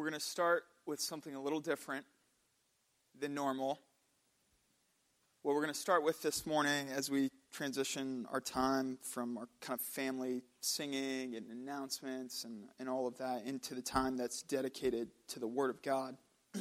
[0.00, 2.06] we're going to start with something a little different
[3.20, 3.78] than normal.
[5.42, 9.46] What we're going to start with this morning as we transition our time from our
[9.60, 14.40] kind of family singing and announcements and, and all of that into the time that's
[14.40, 16.16] dedicated to the Word of God.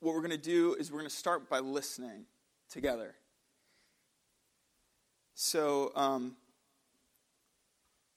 [0.00, 2.24] what we're going to do is we're going to start by listening
[2.70, 3.14] together.
[5.34, 6.36] So, um,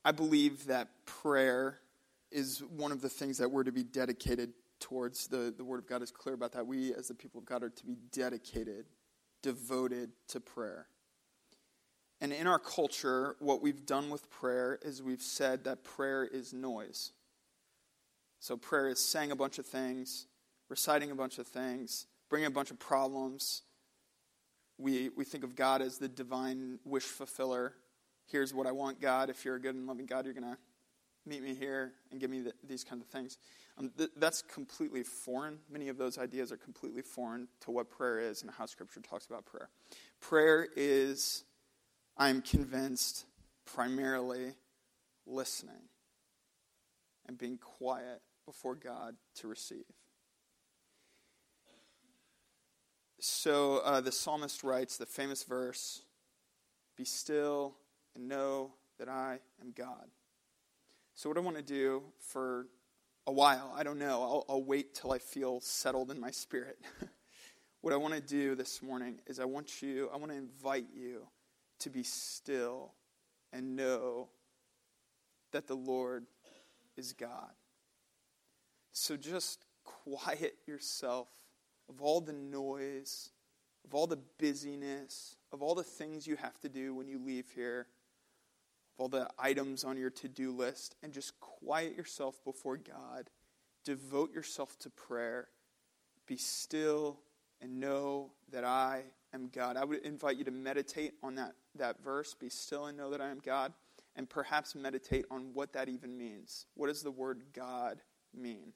[0.06, 1.80] I believe that prayer
[2.32, 5.28] is one of the things that we're to be dedicated towards.
[5.28, 6.66] The, the Word of God is clear about that.
[6.66, 8.86] We, as the people of God, are to be dedicated,
[9.42, 10.88] devoted to prayer.
[12.20, 16.54] And in our culture, what we've done with prayer is we've said that prayer is
[16.54, 17.12] noise.
[18.40, 20.26] So prayer is saying a bunch of things,
[20.70, 23.62] reciting a bunch of things, bringing a bunch of problems.
[24.78, 27.74] We, we think of God as the divine wish fulfiller
[28.28, 29.30] here's what I want, God.
[29.30, 30.58] If you're a good and loving God, you're going to
[31.28, 33.38] meet me here and give me the, these kind of things.
[33.78, 35.60] Um, th- that's completely foreign.
[35.72, 39.28] Many of those ideas are completely foreign to what prayer is and how Scripture talks
[39.28, 39.70] about prayer.
[40.20, 41.44] Prayer is,
[42.18, 43.26] I'm convinced,
[43.66, 44.54] primarily
[45.26, 45.90] listening
[47.28, 49.84] and being quiet before God to receive.
[53.20, 56.02] So uh, the psalmist writes the famous verse
[56.96, 57.76] Be still
[58.16, 60.08] and know that I am God.
[61.18, 62.68] So, what I want to do for
[63.26, 66.78] a while, I don't know, I'll, I'll wait till I feel settled in my spirit.
[67.82, 70.86] what I want to do this morning is I want you, I want to invite
[70.94, 71.26] you
[71.80, 72.94] to be still
[73.52, 74.30] and know
[75.54, 76.28] that the Lord
[76.98, 77.50] is God.
[78.92, 81.30] So, just quiet yourself
[81.90, 83.32] of all the noise,
[83.84, 87.48] of all the busyness, of all the things you have to do when you leave
[87.56, 87.88] here
[88.98, 93.30] all the items on your to do list and just quiet yourself before God.
[93.86, 95.48] Devote yourself to prayer.
[96.26, 97.20] Be still
[97.62, 99.04] and know that I
[99.34, 99.78] am God.
[99.78, 102.34] I would invite you to meditate on that, that verse.
[102.34, 103.74] Be still and know that I am God.
[104.16, 106.66] And perhaps meditate on what that even means.
[106.74, 108.02] What does the word God
[108.34, 108.74] mean?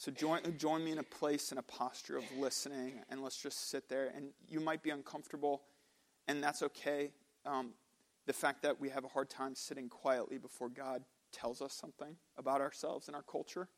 [0.00, 3.68] So join, join me in a place, and a posture of listening, and let's just
[3.68, 4.10] sit there.
[4.16, 5.60] And you might be uncomfortable,
[6.26, 7.12] and that's okay.
[7.44, 7.74] Um,
[8.26, 12.16] the fact that we have a hard time sitting quietly before God tells us something
[12.36, 13.68] about ourselves and our culture.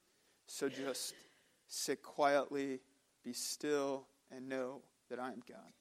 [0.47, 1.15] So just
[1.69, 2.81] sit quietly,
[3.25, 5.73] be still, and know that I am God.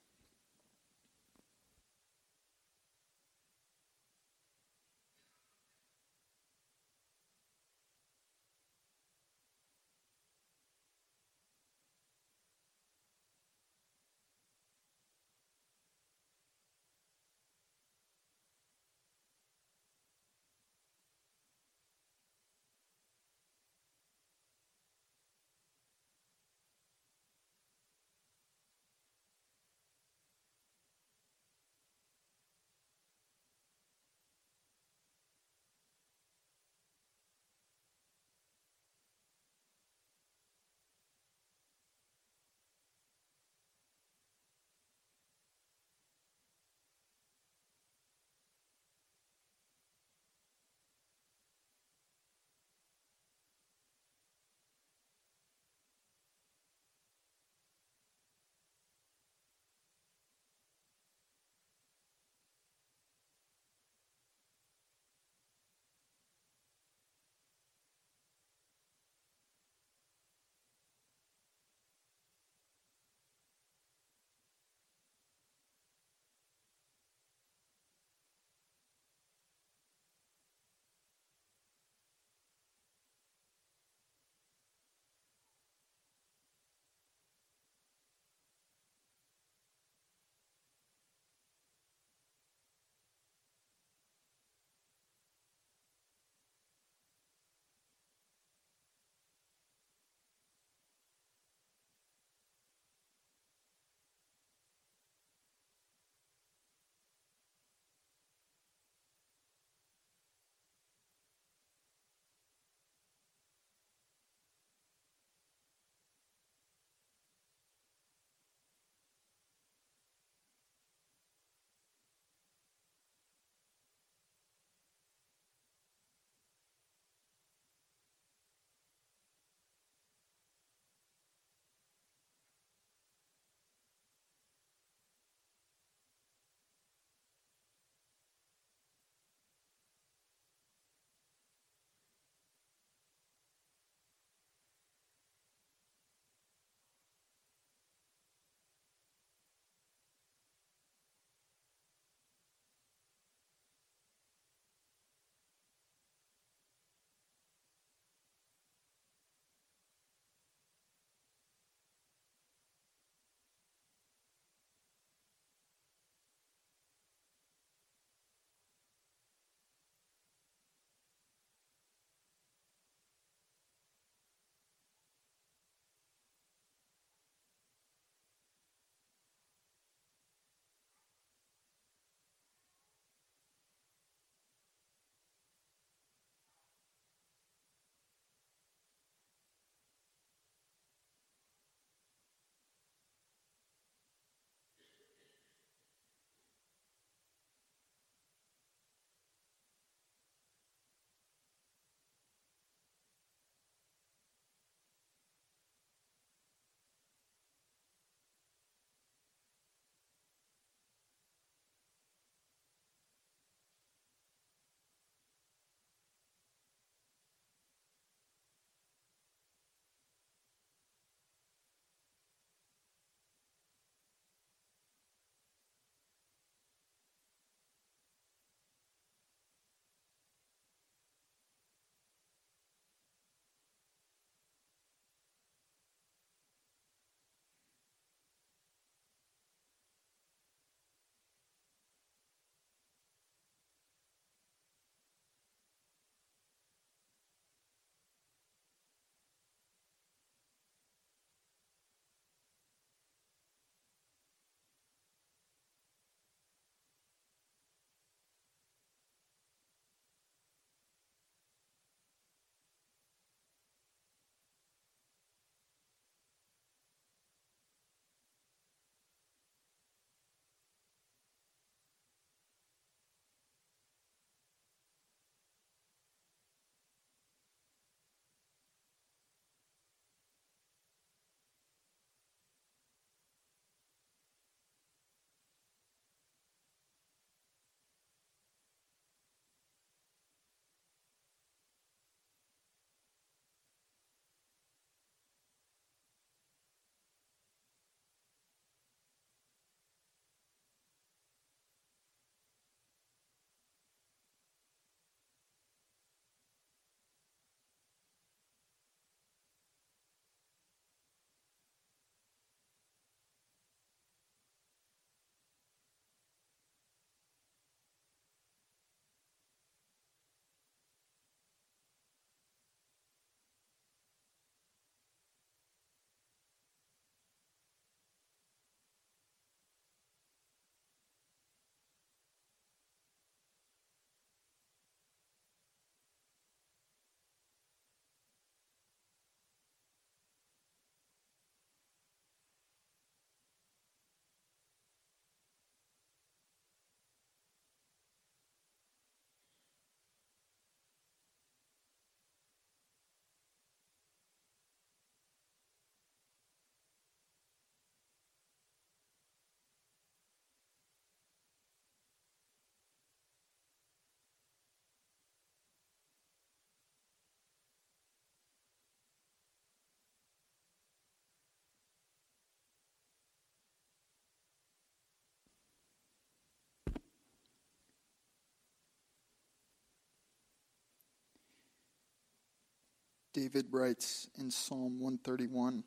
[383.34, 385.84] David writes in Psalm 131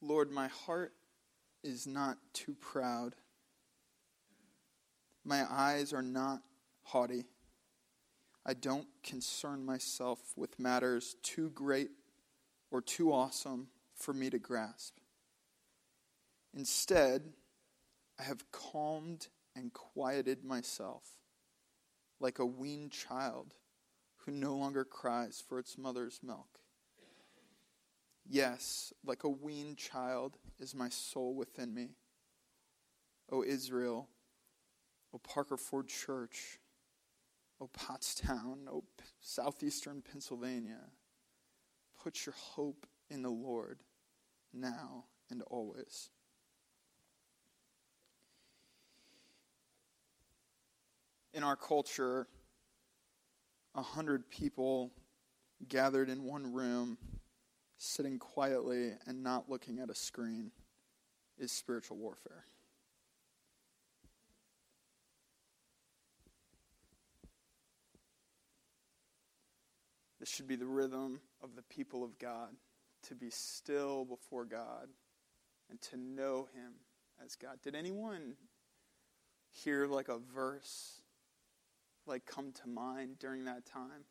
[0.00, 0.92] Lord, my heart
[1.64, 3.16] is not too proud.
[5.24, 6.40] My eyes are not
[6.82, 7.24] haughty.
[8.46, 11.90] I don't concern myself with matters too great
[12.70, 14.94] or too awesome for me to grasp.
[16.54, 17.32] Instead,
[18.18, 21.02] I have calmed and quieted myself
[22.20, 23.54] like a weaned child
[24.28, 26.60] who no longer cries for its mother's milk.
[28.28, 31.92] Yes, like a weaned child is my soul within me.
[33.32, 34.10] O Israel,
[35.14, 36.58] O Parker Ford Church,
[37.58, 38.84] O Pottstown, O
[39.22, 40.90] Southeastern Pennsylvania,
[42.02, 43.78] put your hope in the Lord
[44.52, 46.10] now and always.
[51.32, 52.28] In our culture,
[53.78, 54.90] a hundred people
[55.68, 56.98] gathered in one room,
[57.76, 60.50] sitting quietly and not looking at a screen,
[61.38, 62.44] is spiritual warfare.
[70.18, 72.48] This should be the rhythm of the people of God
[73.04, 74.88] to be still before God
[75.70, 76.72] and to know Him
[77.24, 77.58] as God.
[77.62, 78.34] Did anyone
[79.52, 81.00] hear like a verse
[82.08, 84.04] like come to mind during that time?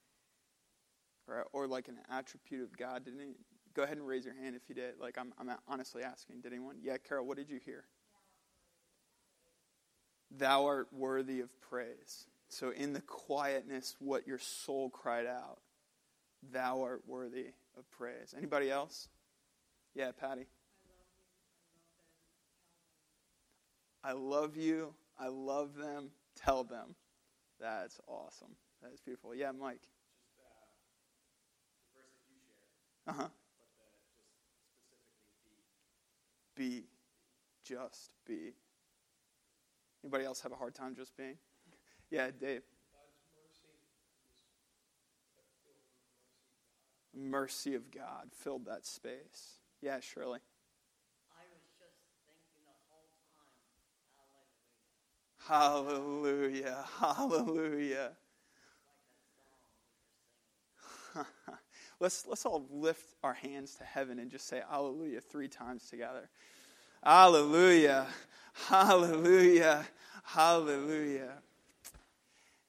[1.27, 3.04] Or, or like an attribute of God?
[3.04, 3.34] Did any,
[3.74, 4.94] go ahead and raise your hand if you did.
[5.00, 6.42] Like I'm, I'm honestly asking.
[6.42, 6.77] Did anyone?
[6.82, 7.84] Yeah, Carol, what did you hear?
[10.32, 12.27] Thou art worthy of praise.
[12.50, 15.60] So in the quietness, what your soul cried out,
[16.51, 18.34] Thou art worthy of praise.
[18.38, 19.10] Anybody else?
[19.96, 20.48] Yeah, Patty.
[24.04, 24.94] I love you.
[25.20, 26.12] I love them.
[26.36, 26.96] Tell them.
[27.60, 28.56] That's awesome.
[28.82, 29.34] That is beautiful.
[29.34, 29.82] Yeah, Mike.
[29.82, 30.50] Just uh,
[31.82, 32.40] the verse that you
[33.06, 33.20] shared.
[33.20, 33.30] Uh huh.
[36.56, 36.86] Be.
[37.64, 38.54] Just be.
[40.04, 41.38] Anybody else have a hard time just being?
[42.10, 42.62] Yeah, Dave.
[47.18, 49.60] mercy of God filled that space.
[49.82, 50.40] Yeah, Shirley.
[51.34, 51.98] I was just
[52.30, 53.58] thinking the whole time,
[55.48, 56.86] hallelujah.
[57.00, 58.12] Hallelujah.
[62.00, 66.30] Let's, let's all lift our hands to heaven and just say hallelujah three times together.
[67.04, 68.06] Hallelujah.
[68.68, 69.88] Hallelujah.
[70.24, 71.34] Hallelujah.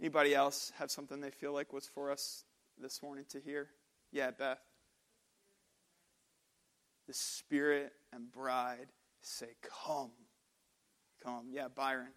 [0.01, 2.45] Anybody else have something they feel like was for us
[2.81, 3.69] this morning to hear?
[4.13, 4.61] Yeah, Beth.
[7.07, 8.89] The Spirit and bride
[9.21, 9.49] say,
[9.85, 10.13] Come.
[11.23, 11.49] Come.
[11.51, 12.13] Yeah, Byron.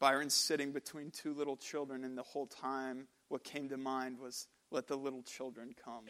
[0.00, 4.48] Byron's sitting between two little children, and the whole time, what came to mind was,
[4.70, 6.04] Let the little children come.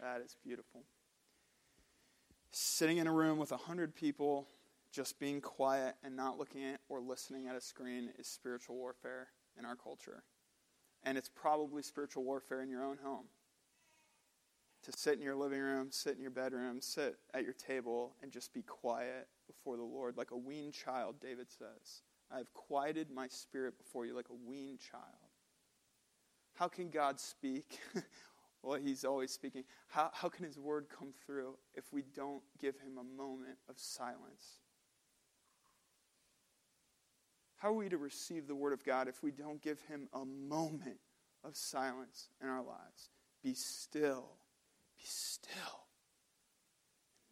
[0.00, 0.82] That is beautiful.
[2.50, 4.46] Sitting in a room with a hundred people,
[4.92, 9.28] just being quiet and not looking at or listening at a screen is spiritual warfare
[9.58, 10.22] in our culture.
[11.02, 13.26] And it's probably spiritual warfare in your own home.
[14.84, 18.30] To sit in your living room, sit in your bedroom, sit at your table, and
[18.30, 22.02] just be quiet before the Lord, like a weaned child, David says.
[22.34, 25.04] I have quieted my spirit before you like a weaned child.
[26.54, 27.78] How can God speak?
[28.62, 29.62] well, He's always speaking.
[29.86, 33.78] How, how can His word come through if we don't give Him a moment of
[33.78, 34.58] silence?
[37.56, 40.24] How are we to receive the Word of God if we don't give Him a
[40.24, 40.98] moment
[41.44, 43.10] of silence in our lives?
[43.44, 44.26] Be still.
[44.98, 45.86] Be still.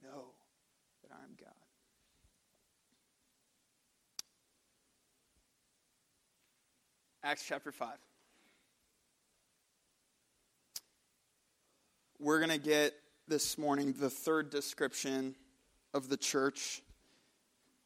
[0.03, 0.27] Know
[1.03, 1.53] that I am God.
[7.25, 7.89] Acts chapter 5.
[12.19, 12.95] We're going to get
[13.29, 15.37] this morning the third description
[15.95, 16.83] of the church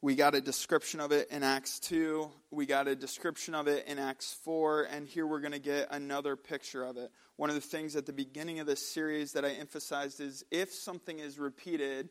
[0.02, 2.30] we got a description of it in Acts 2.
[2.50, 4.84] We got a description of it in Acts 4.
[4.84, 7.10] And here we're going to get another picture of it.
[7.36, 10.72] One of the things at the beginning of this series that I emphasized is if
[10.72, 12.10] something is repeated,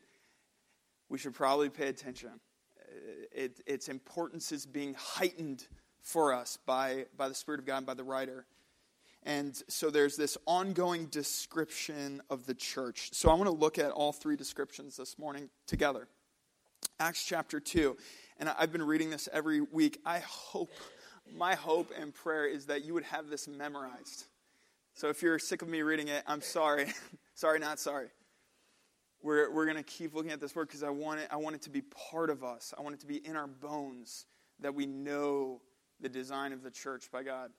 [1.08, 2.32] we should probably pay attention.
[3.32, 5.66] It, its importance is being heightened
[6.06, 8.46] for us by, by the Spirit of God and by the writer.
[9.24, 13.10] And so there's this ongoing description of the church.
[13.12, 16.06] So I want to look at all three descriptions this morning together.
[17.00, 17.96] Acts chapter 2.
[18.38, 19.98] And I've been reading this every week.
[20.06, 20.70] I hope,
[21.36, 24.26] my hope and prayer is that you would have this memorized.
[24.94, 26.86] So if you're sick of me reading it, I'm sorry.
[27.34, 28.10] sorry, not sorry.
[29.24, 31.56] we're, we're going to keep looking at this word because I want it, I want
[31.56, 32.72] it to be part of us.
[32.78, 34.26] I want it to be in our bones
[34.60, 35.60] that we know
[36.00, 37.50] the design of the church by God.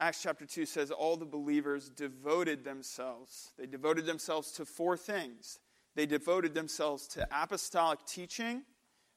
[0.00, 3.52] Acts chapter 2 says all the believers devoted themselves.
[3.56, 5.60] They devoted themselves to four things.
[5.94, 8.62] They devoted themselves to apostolic teaching.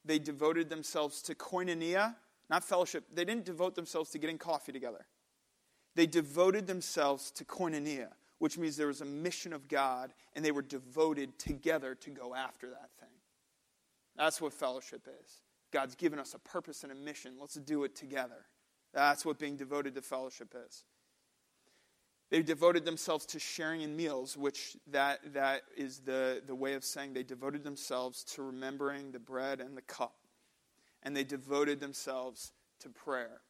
[0.06, 2.16] They devoted themselves to koinonia,
[2.50, 3.06] not fellowship.
[3.12, 5.06] They didn't devote themselves to getting coffee together.
[5.96, 10.52] They devoted themselves to koinonia, which means there was a mission of God and they
[10.52, 13.10] were devoted together to go after that thing.
[14.16, 15.42] That's what fellowship is.
[15.72, 17.34] God's given us a purpose and a mission.
[17.40, 18.46] Let's do it together.
[18.94, 20.84] That's what being devoted to fellowship is.
[22.30, 26.84] They devoted themselves to sharing in meals, which that, that is the, the way of
[26.84, 30.16] saying they devoted themselves to remembering the bread and the cup.
[31.04, 32.52] And they devoted themselves
[32.82, 33.42] to prayer.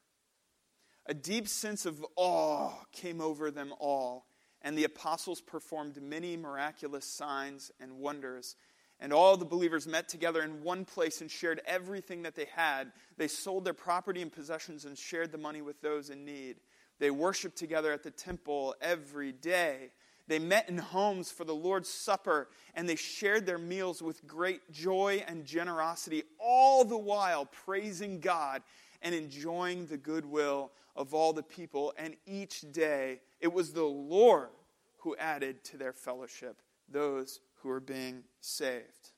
[1.08, 4.28] A deep sense of awe came over them all,
[4.62, 8.56] and the apostles performed many miraculous signs and wonders
[9.00, 12.92] and all the believers met together in one place and shared everything that they had.
[13.18, 16.58] They sold their property and possessions and shared the money with those in need.
[17.00, 19.92] They worshiped together at the temple every day.
[20.28, 24.72] They met in homes for the Lord's Supper, and they shared their meals with great
[24.72, 28.62] joy and generosity, all the while praising God
[29.02, 31.94] and enjoying the goodwill of all the people.
[31.98, 34.50] And each day, it was the Lord
[34.98, 39.12] who added to their fellowship those who are being saved.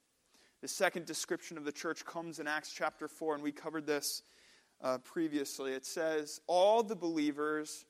[0.61, 4.23] The second description of the church comes in Acts chapter 4, and we covered this
[4.81, 5.73] uh, previously.
[5.73, 7.85] It says, All the believers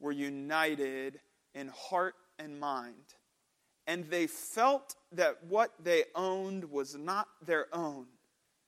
[0.00, 1.20] were united
[1.54, 3.14] in heart and mind,
[3.86, 8.06] and they felt that what they owned was not their own,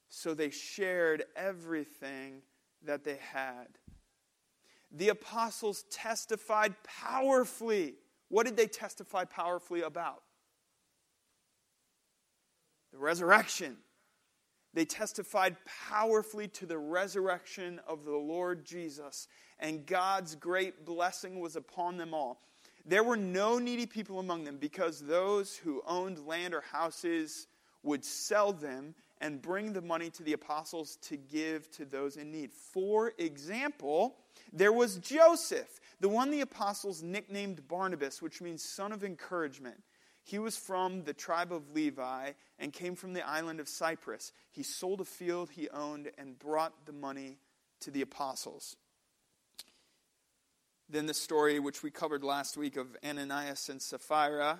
[0.08, 2.42] so they shared everything
[2.84, 3.66] that they had.
[4.92, 7.94] The apostles testified powerfully.
[8.28, 10.22] What did they testify powerfully about?
[12.92, 13.76] The resurrection.
[14.72, 15.56] They testified
[15.88, 19.26] powerfully to the resurrection of the Lord Jesus,
[19.58, 22.40] and God's great blessing was upon them all.
[22.86, 27.48] There were no needy people among them because those who owned land or houses
[27.82, 32.30] would sell them and bring the money to the apostles to give to those in
[32.30, 32.52] need.
[32.52, 34.16] For example,
[34.52, 39.76] there was Joseph, the one the apostles nicknamed Barnabas, which means son of encouragement.
[40.22, 44.32] He was from the tribe of Levi and came from the island of Cyprus.
[44.50, 47.38] He sold a field he owned and brought the money
[47.80, 48.76] to the apostles.
[50.88, 54.58] Then the story which we covered last week of Ananias and Sapphira,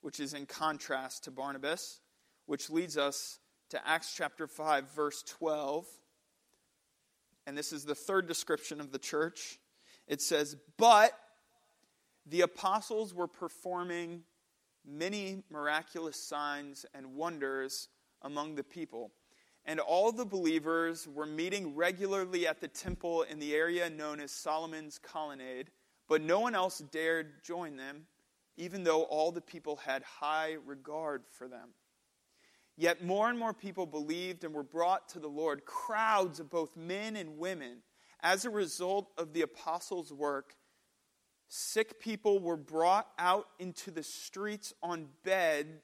[0.00, 2.00] which is in contrast to Barnabas,
[2.46, 3.38] which leads us
[3.70, 5.86] to Acts chapter 5, verse 12.
[7.46, 9.58] And this is the third description of the church.
[10.08, 11.12] It says, But
[12.26, 14.22] the apostles were performing
[14.86, 17.88] many miraculous signs and wonders
[18.22, 19.12] among the people.
[19.64, 24.30] And all the believers were meeting regularly at the temple in the area known as
[24.30, 25.70] Solomon's Colonnade,
[26.08, 28.06] but no one else dared join them,
[28.56, 31.70] even though all the people had high regard for them.
[32.76, 36.76] Yet more and more people believed and were brought to the Lord, crowds of both
[36.76, 37.78] men and women,
[38.20, 40.56] as a result of the apostles' work
[41.48, 45.80] Sick people were brought out into the streets on bed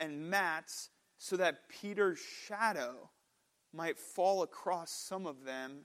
[0.00, 3.10] and mats so that Peter's shadow
[3.72, 5.84] might fall across some of them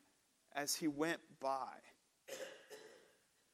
[0.53, 1.77] as he went by.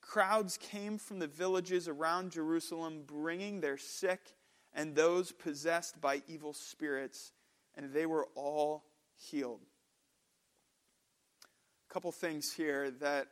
[0.01, 4.35] Crowds came from the villages around Jerusalem bringing their sick
[4.73, 7.31] and those possessed by evil spirits,
[7.75, 8.85] and they were all
[9.15, 9.61] healed.
[11.89, 13.27] A couple things here that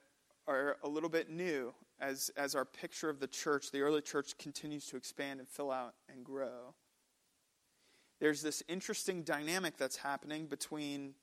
[0.47, 1.73] are a little bit new
[2.03, 5.71] as, as our picture of the church, the early church, continues to expand and fill
[5.71, 6.75] out and grow,
[8.19, 11.13] there's this interesting dynamic that's happening between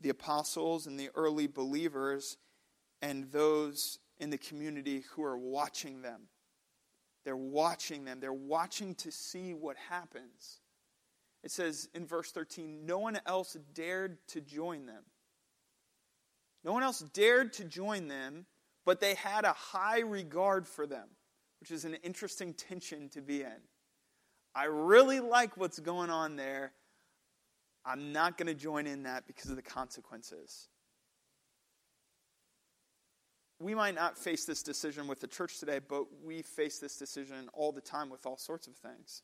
[0.00, 2.36] the apostles and the early believers
[3.02, 6.22] and those in the community who are watching them.
[7.24, 10.60] They're watching them, they're watching to see what happens.
[11.42, 15.02] It says in verse 13, no one else dared to join them.
[16.64, 18.46] No one else dared to join them
[18.84, 21.08] but they had a high regard for them,
[21.60, 23.60] which is an interesting tension to be in.
[24.54, 26.72] I really like what's going on there.
[27.84, 30.68] I'm not going to join in that because of the consequences.
[33.58, 37.48] We might not face this decision with the church today, but we face this decision
[37.52, 39.22] all the time with all sorts of things.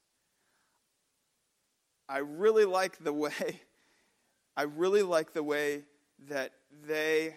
[2.08, 3.32] I really like the way
[4.56, 5.84] I really like the way
[6.28, 6.52] that
[6.86, 7.36] they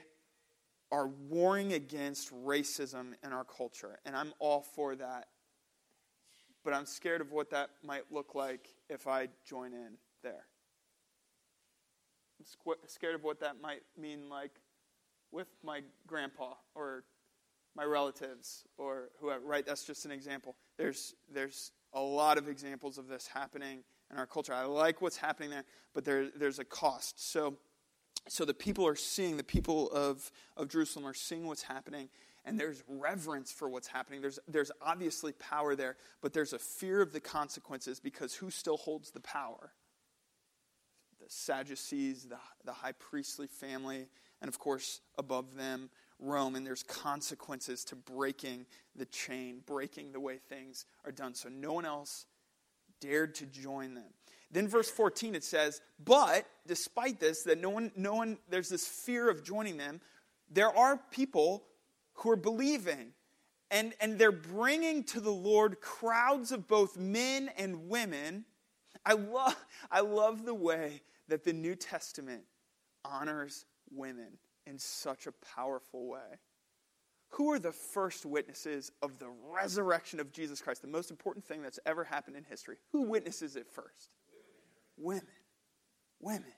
[0.93, 5.27] are warring against racism in our culture, and I'm all for that.
[6.63, 10.45] but I'm scared of what that might look like if I join in there.
[12.39, 14.51] I'm squ- scared of what that might mean like
[15.32, 17.03] with my grandpa or
[17.75, 19.65] my relatives or whoever, right?
[19.65, 20.56] That's just an example.
[20.77, 24.53] There's, there's a lot of examples of this happening in our culture.
[24.53, 27.32] I like what's happening there, but there, there's a cost.
[27.32, 27.58] So,
[28.28, 32.10] so the people are seeing, the people of, of Jerusalem are seeing what's happening,
[32.46, 34.22] and there's reverence for what's happening.
[34.22, 38.78] There's, there's obviously power there, but there's a fear of the consequences because who still
[38.78, 39.72] holds the power?
[41.22, 44.08] The Sadducees, the, the high priestly family,
[44.42, 46.56] and of course, above them, Rome.
[46.56, 51.34] And there's consequences to breaking the chain, breaking the way things are done.
[51.34, 52.26] So no one else
[53.04, 54.13] dared to join them.
[54.50, 58.88] Then verse 14 it says, "But despite this that no one no one there's this
[58.88, 60.00] fear of joining them,
[60.50, 61.68] there are people
[62.13, 63.13] who are believing
[63.70, 68.46] and and they're bringing to the Lord crowds of both men and women.
[69.06, 72.44] I love I love the way that the New Testament
[73.04, 76.39] honors women in such a powerful way.
[77.34, 81.63] Who are the first witnesses of the resurrection of Jesus Christ, the most important thing
[81.63, 82.78] that's ever happened in history?
[82.91, 84.10] Who witnesses it first?
[84.98, 85.24] Women.
[86.22, 86.54] Women.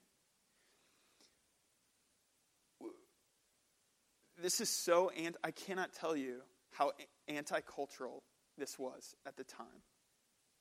[4.42, 6.92] This is so, and I cannot tell you how
[7.30, 8.24] anti cultural
[8.58, 9.82] this was at the time.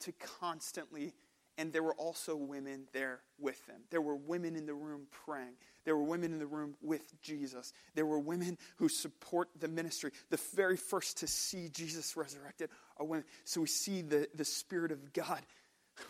[0.00, 1.12] To constantly,
[1.56, 3.82] and there were also women there with them.
[3.90, 5.54] There were women in the room praying.
[5.84, 7.72] There were women in the room with Jesus.
[7.94, 10.10] There were women who support the ministry.
[10.30, 13.24] The very first to see Jesus resurrected are women.
[13.44, 15.42] So we see the, the Spirit of God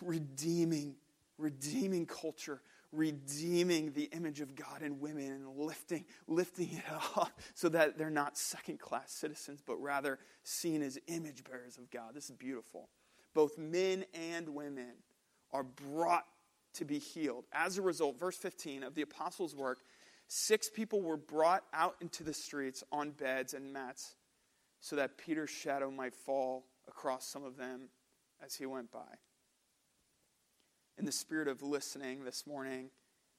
[0.01, 0.95] redeeming,
[1.37, 6.83] redeeming culture, redeeming the image of God in women and lifting, lifting it
[7.17, 11.91] up so that they're not second class citizens, but rather seen as image bearers of
[11.91, 12.13] God.
[12.13, 12.89] This is beautiful.
[13.33, 14.93] Both men and women
[15.55, 16.25] are brought
[16.73, 17.45] to be healed.
[17.53, 19.79] As a result, verse 15 of the apostles' work,
[20.27, 24.15] six people were brought out into the streets on beds and mats
[24.81, 27.87] so that Peter's shadow might fall across some of them
[28.45, 29.15] as he went by.
[30.97, 32.89] In the spirit of listening this morning,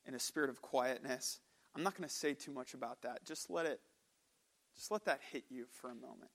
[0.07, 1.41] in a spirit of quietness,
[1.75, 3.27] I'm not going to say too much about that.
[3.27, 3.81] Just let it
[4.75, 6.31] just let that hit you for a moment.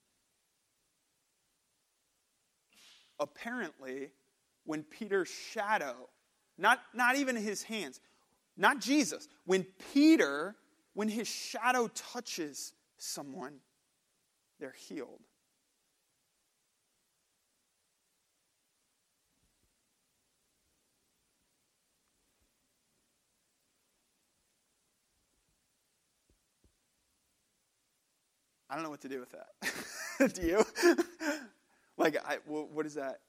[3.20, 4.10] Apparently,
[4.64, 6.08] when Peter's shadow
[6.58, 8.00] not, not even his hands,
[8.56, 9.28] not Jesus.
[9.46, 10.54] When Peter,
[10.94, 13.54] when his shadow touches someone,
[14.60, 15.20] they're healed.
[28.70, 30.32] I don't know what to do with that.
[30.34, 30.64] do you?
[31.98, 33.20] like, I, what that?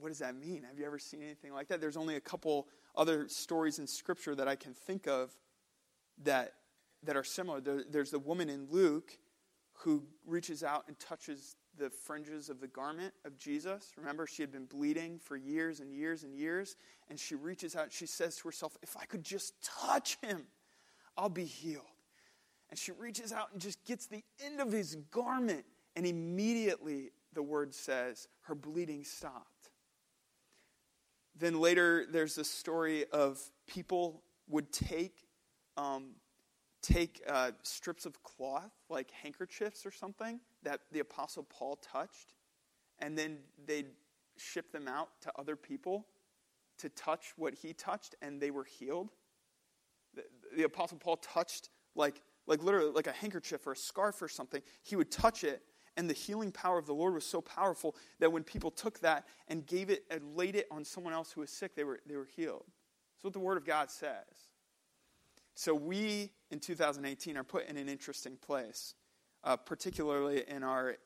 [0.00, 0.64] What does that mean?
[0.68, 1.80] Have you ever seen anything like that?
[1.80, 5.32] There's only a couple other stories in Scripture that I can think of
[6.24, 6.54] that,
[7.02, 7.60] that are similar.
[7.60, 9.18] There, there's the woman in Luke
[9.72, 13.92] who reaches out and touches the fringes of the garment of Jesus.
[13.96, 16.76] Remember, she had been bleeding for years and years and years,
[17.08, 20.46] and she reaches out she says to herself, If I could just touch him,
[21.16, 21.84] I'll be healed.
[22.70, 25.64] And she reaches out and just gets the end of his garment,
[25.96, 29.57] and immediately, the word says, her bleeding stopped.
[31.38, 35.14] Then later, there's a story of people would take
[35.76, 36.14] um,
[36.82, 42.34] take uh, strips of cloth, like handkerchiefs or something, that the Apostle Paul touched,
[42.98, 43.90] and then they'd
[44.36, 46.06] ship them out to other people
[46.78, 49.10] to touch what he touched, and they were healed.
[50.14, 50.24] The,
[50.56, 54.62] the Apostle Paul touched, like, like literally, like a handkerchief or a scarf or something.
[54.82, 55.62] He would touch it,
[55.98, 59.26] and the healing power of the Lord was so powerful that when people took that
[59.48, 62.16] and gave it and laid it on someone else who was sick, they were, they
[62.16, 62.64] were healed.
[63.16, 64.24] That's what the Word of God says.
[65.56, 68.94] So we, in 2018, are put in an interesting place,
[69.42, 70.98] uh, particularly in our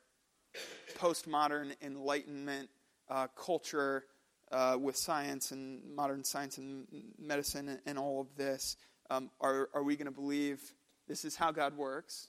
[0.98, 2.68] postmodern Enlightenment
[3.08, 4.04] uh, culture
[4.50, 6.86] uh, with science and modern science and
[7.18, 8.76] medicine and, and all of this.
[9.08, 10.60] Um, are, are we going to believe
[11.08, 12.28] this is how God works?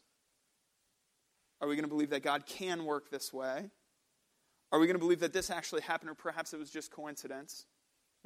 [1.64, 3.70] Are we going to believe that God can work this way?
[4.74, 7.68] Are we going to believe that this actually happened, or perhaps it was just coincidence?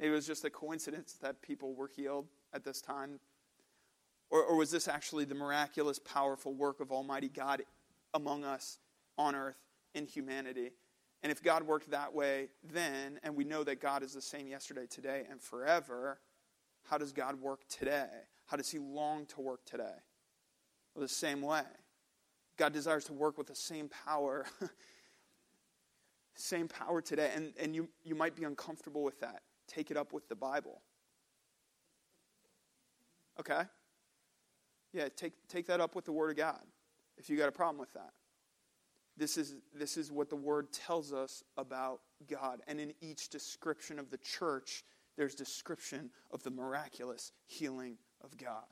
[0.00, 3.20] Maybe it was just a coincidence that people were healed at this time.
[4.28, 7.62] Or, or was this actually the miraculous, powerful work of Almighty God
[8.12, 8.80] among us
[9.16, 9.60] on earth
[9.94, 10.72] in humanity?
[11.22, 14.48] And if God worked that way then, and we know that God is the same
[14.48, 16.18] yesterday, today, and forever,
[16.90, 18.08] how does God work today?
[18.46, 19.94] How does He long to work today?
[20.92, 21.62] Well, the same way.
[22.58, 24.44] God desires to work with the same power,
[26.34, 27.30] same power today.
[27.34, 29.42] And, and you, you might be uncomfortable with that.
[29.68, 30.82] Take it up with the Bible.
[33.38, 33.62] Okay?
[34.92, 36.60] Yeah, take, take that up with the Word of God
[37.16, 38.10] if you got a problem with that.
[39.16, 42.60] This is, this is what the Word tells us about God.
[42.66, 44.84] And in each description of the church,
[45.16, 48.64] there's description of the miraculous healing of God.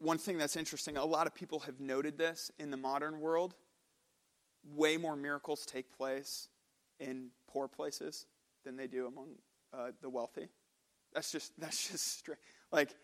[0.00, 3.54] One thing that's interesting, a lot of people have noted this in the modern world.
[4.74, 6.48] Way more miracles take place
[6.98, 8.26] in poor places
[8.64, 9.28] than they do among
[9.72, 10.48] uh, the wealthy.
[11.12, 12.38] That's just that's just straight.
[12.72, 12.94] Like,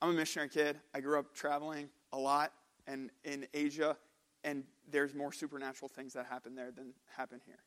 [0.00, 0.80] I'm a missionary kid.
[0.92, 2.52] I grew up traveling a lot
[2.88, 3.96] and in Asia,
[4.42, 7.60] and there's more supernatural things that happen there than happen here.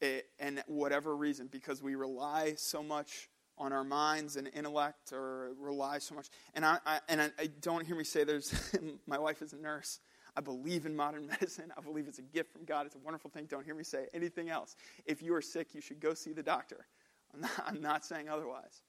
[0.00, 5.52] It, and whatever reason, because we rely so much on our minds and intellect, or
[5.58, 6.28] rely so much.
[6.54, 8.54] And I, I and I, I don't hear me say there's.
[9.06, 10.00] my wife is a nurse.
[10.36, 11.72] I believe in modern medicine.
[11.76, 12.86] I believe it's a gift from God.
[12.86, 13.46] It's a wonderful thing.
[13.46, 14.76] Don't hear me say anything else.
[15.04, 16.86] If you are sick, you should go see the doctor.
[17.34, 18.82] I'm not, I'm not saying otherwise.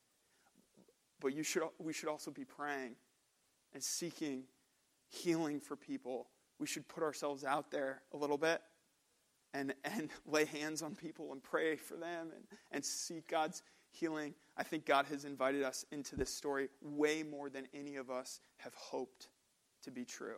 [1.19, 2.95] But you should, we should also be praying
[3.73, 4.43] and seeking
[5.09, 6.27] healing for people.
[6.59, 8.61] We should put ourselves out there a little bit
[9.53, 14.33] and, and lay hands on people and pray for them and, and seek God's healing.
[14.57, 18.39] I think God has invited us into this story way more than any of us
[18.57, 19.29] have hoped
[19.83, 20.37] to be true.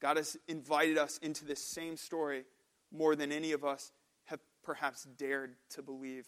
[0.00, 2.44] God has invited us into this same story
[2.92, 3.92] more than any of us
[4.26, 6.26] have perhaps dared to believe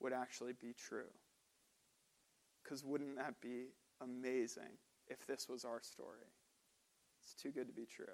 [0.00, 1.10] would actually be true.
[2.62, 3.68] Because wouldn't that be
[4.02, 6.26] amazing if this was our story?
[7.22, 8.06] It's too good to be true.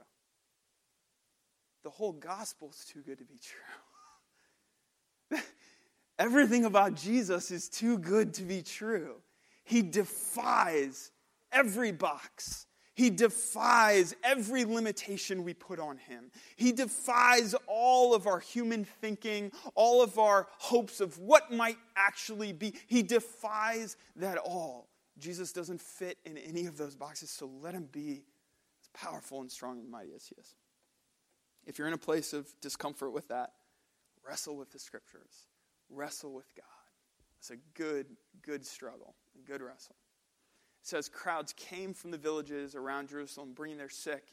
[1.82, 3.58] The whole gospel's too good to be true.
[6.22, 9.16] Everything about Jesus is too good to be true.
[9.64, 11.10] He defies
[11.50, 12.68] every box.
[12.94, 16.30] He defies every limitation we put on him.
[16.54, 22.52] He defies all of our human thinking, all of our hopes of what might actually
[22.52, 22.74] be.
[22.86, 24.90] He defies that all.
[25.18, 28.22] Jesus doesn't fit in any of those boxes, so let him be
[28.80, 30.54] as powerful and strong and mighty as he is.
[31.66, 33.54] If you're in a place of discomfort with that,
[34.24, 35.48] wrestle with the scriptures,
[35.92, 36.64] wrestle with God.
[37.38, 38.06] It's a good,
[38.42, 39.96] good struggle, a good wrestle.
[40.80, 44.24] It says crowds came from the villages around Jerusalem, bringing their sick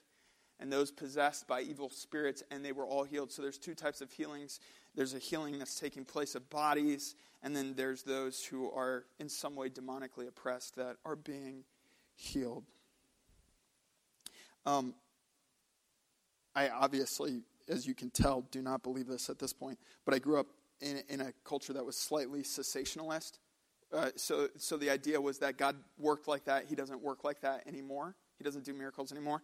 [0.59, 3.31] and those possessed by evil spirits, and they were all healed.
[3.31, 4.59] So there's two types of healings.
[4.93, 9.29] There's a healing that's taking place of bodies, and then there's those who are in
[9.29, 11.63] some way demonically oppressed that are being
[12.15, 12.65] healed.
[14.65, 14.93] Um,
[16.53, 20.19] I obviously, as you can tell, do not believe this at this point, but I
[20.19, 20.47] grew up
[20.81, 23.39] in, in a culture that was slightly cessationalist.
[23.91, 26.65] Uh, so, so the idea was that God worked like that.
[26.65, 28.15] He doesn't work like that anymore.
[28.37, 29.41] He doesn't do miracles anymore.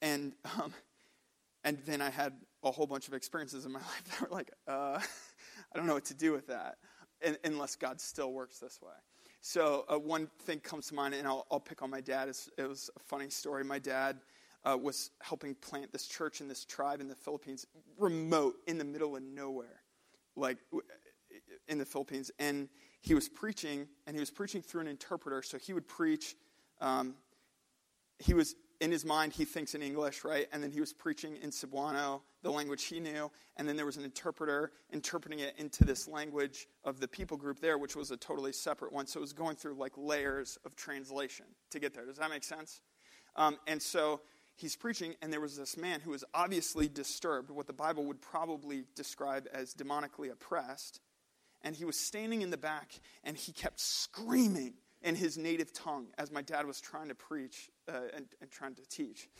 [0.00, 0.72] And, um,
[1.64, 4.50] and then I had a whole bunch of experiences in my life that were like,
[4.66, 6.78] uh, I don't know what to do with that
[7.44, 8.94] unless God still works this way.
[9.40, 12.28] So uh, one thing comes to mind, and I'll, I'll pick on my dad.
[12.28, 13.64] It's, it was a funny story.
[13.64, 14.18] My dad
[14.64, 17.66] uh, was helping plant this church in this tribe in the Philippines,
[17.98, 19.81] remote, in the middle of nowhere,
[20.36, 20.58] like
[21.68, 22.30] in the Philippines.
[22.38, 22.68] And
[23.00, 25.42] he was preaching, and he was preaching through an interpreter.
[25.42, 26.36] So he would preach.
[26.80, 27.14] Um,
[28.18, 30.48] he was in his mind, he thinks in English, right?
[30.52, 33.30] And then he was preaching in Cebuano, the language he knew.
[33.56, 37.60] And then there was an interpreter interpreting it into this language of the people group
[37.60, 39.06] there, which was a totally separate one.
[39.06, 42.04] So it was going through like layers of translation to get there.
[42.04, 42.80] Does that make sense?
[43.36, 44.20] Um, and so
[44.56, 48.20] he's preaching, and there was this man who was obviously disturbed, what the Bible would
[48.20, 51.00] probably describe as demonically oppressed.
[51.62, 52.92] And he was standing in the back,
[53.24, 57.70] and he kept screaming in his native tongue as my dad was trying to preach
[57.88, 59.28] uh, and, and, trying to teach.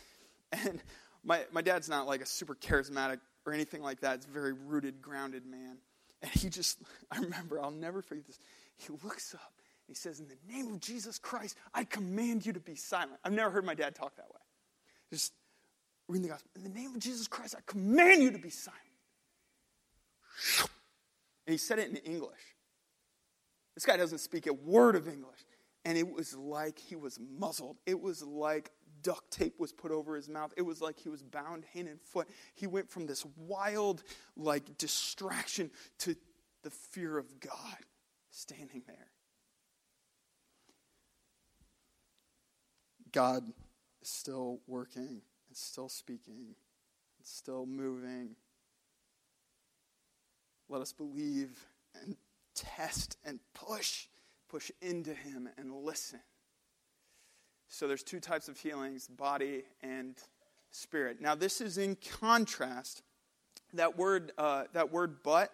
[0.67, 0.83] And
[1.25, 4.17] my, my dad's not like a super charismatic or anything like that.
[4.17, 5.79] It's a very rooted, grounded man.
[6.21, 6.79] And he just,
[7.11, 8.39] I remember, I'll never forget this.
[8.77, 12.53] He looks up and he says, In the name of Jesus Christ, I command you
[12.53, 13.19] to be silent.
[13.25, 14.42] I've never heard my dad talk that way.
[15.13, 15.35] Just
[16.09, 16.51] reading the gospel.
[16.57, 18.81] In the name of Jesus Christ, I command you to be silent.
[21.47, 22.41] And he said it in English.
[23.75, 25.39] This guy doesn't speak a word of English.
[25.85, 27.77] And it was like he was muzzled.
[27.85, 28.71] It was like
[29.03, 30.55] duct tape was put over his mouth.
[30.57, 32.29] It was like he was bound hand and foot.
[32.55, 34.03] He went from this wild,
[34.37, 36.15] like, distraction to
[36.63, 37.77] the fear of God
[38.31, 39.11] standing there.
[43.11, 43.45] God
[44.03, 46.55] is still working and still speaking
[47.19, 48.37] and still moving.
[50.69, 51.67] Let us believe
[52.03, 52.17] and
[52.55, 54.07] test and push,
[54.49, 56.21] push into Him and listen.
[57.69, 60.17] So there's two types of healings body and
[60.71, 61.21] Spirit.
[61.21, 63.03] Now, this is in contrast.
[63.75, 65.53] That word, uh, that word but,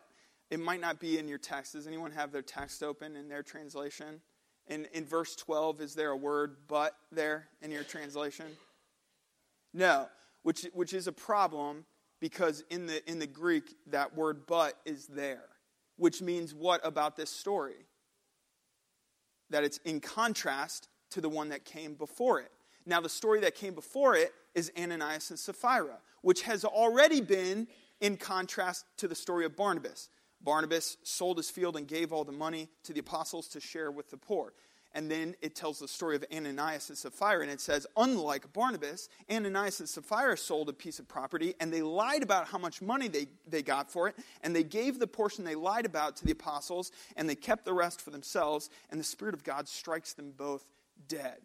[0.51, 1.73] it might not be in your text.
[1.73, 4.21] Does anyone have their text open in their translation?
[4.68, 8.46] In, in verse 12, is there a word but there in your translation?
[9.72, 10.09] No,
[10.42, 11.85] which, which is a problem
[12.20, 15.44] because in the, in the Greek, that word but is there,
[15.96, 17.87] which means what about this story?
[19.50, 22.52] That it's in contrast to the one that came before it.
[22.85, 27.68] Now, the story that came before it is Ananias and Sapphira, which has already been
[28.00, 30.09] in contrast to the story of Barnabas.
[30.40, 34.11] Barnabas sold his field and gave all the money to the apostles to share with
[34.11, 34.53] the poor.
[34.92, 39.11] And then it tells the story of Ananias and Sapphira, and it says, unlike Barnabas,
[39.31, 43.07] Ananias and Sapphira sold a piece of property, and they lied about how much money
[43.07, 46.33] they, they got for it, and they gave the portion they lied about to the
[46.33, 50.33] apostles, and they kept the rest for themselves, and the Spirit of God strikes them
[50.35, 50.64] both
[51.07, 51.38] dead.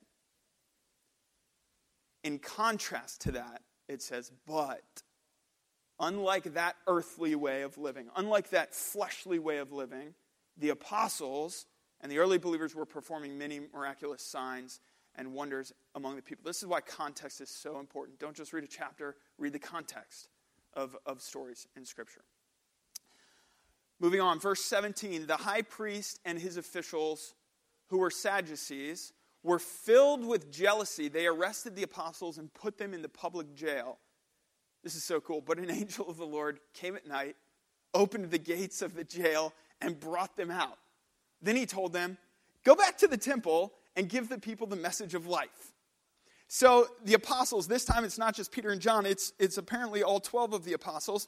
[2.23, 5.03] In contrast to that, it says, but
[6.03, 10.13] unlike that earthly way of living, unlike that fleshly way of living,
[10.57, 11.65] the apostles
[12.01, 14.81] and the early believers were performing many miraculous signs
[15.15, 16.43] and wonders among the people.
[16.45, 18.19] This is why context is so important.
[18.19, 20.27] Don't just read a chapter, read the context
[20.73, 22.23] of, of stories in Scripture.
[23.99, 27.33] Moving on, verse 17 the high priest and his officials,
[27.87, 29.13] who were Sadducees,
[29.43, 31.07] were filled with jealousy.
[31.07, 33.99] They arrested the apostles and put them in the public jail.
[34.83, 35.41] This is so cool.
[35.41, 37.35] But an angel of the Lord came at night,
[37.93, 40.77] opened the gates of the jail, and brought them out.
[41.41, 42.17] Then he told them,
[42.63, 45.73] Go back to the temple and give the people the message of life.
[46.47, 50.19] So the apostles, this time it's not just Peter and John, it's, it's apparently all
[50.19, 51.27] 12 of the apostles.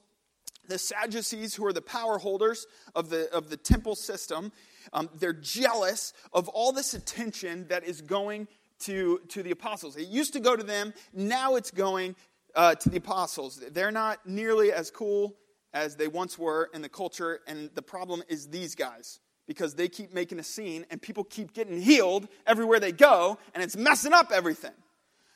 [0.67, 4.51] The Sadducees, who are the power holders of the, of the temple system,
[4.93, 8.47] um, they're jealous of all this attention that is going
[8.79, 9.95] to, to the apostles.
[9.97, 12.15] It used to go to them, now it's going
[12.55, 13.61] uh, to the apostles.
[13.71, 15.35] They're not nearly as cool
[15.73, 19.87] as they once were in the culture, and the problem is these guys because they
[19.87, 24.13] keep making a scene and people keep getting healed everywhere they go, and it's messing
[24.13, 24.71] up everything.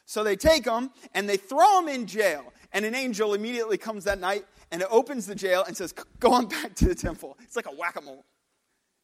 [0.05, 2.51] So they take them and they throw them in jail.
[2.73, 6.34] And an angel immediately comes that night and it opens the jail and says, Go
[6.34, 7.38] on back to the temple.
[7.43, 8.25] It's like a whack a mole.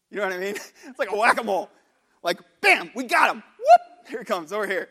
[0.10, 0.56] You know what I mean?
[0.88, 1.69] It's like a whack a mole.
[2.23, 3.43] Like, bam, we got him.
[3.60, 4.89] Whoop, here it comes, over here.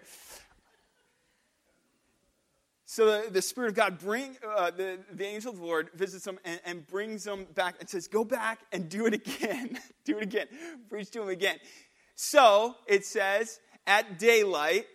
[2.94, 6.26] So the, the Spirit of God bring uh, the, the angel of the Lord visits
[6.26, 9.80] them and, and brings them back and says, "Go back and do it again.
[10.04, 10.46] do it again.
[10.88, 11.56] Preach to them again."
[12.14, 14.86] So it says, at daylight,